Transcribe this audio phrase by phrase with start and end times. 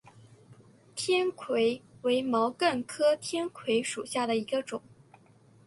[0.95, 4.81] 天葵为毛茛科天葵属下的一个种。